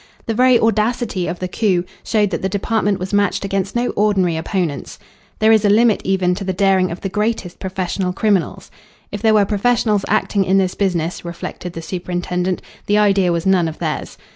[0.25, 4.35] The very audacity of the coup showed that the department was matched against no ordinary
[4.35, 4.97] opponents.
[5.37, 8.71] There is a limit even to the daring of the greatest professional criminals.
[9.11, 13.67] If there were professionals acting in this business, reflected the superintendent, the idea was none
[13.67, 14.17] of theirs.